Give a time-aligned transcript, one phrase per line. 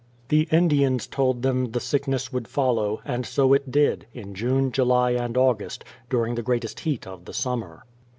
[0.29, 5.11] The Indians told them the sickness would follow, and so it did, in June, July,
[5.11, 7.85] and August, during the greatest heat of the summer.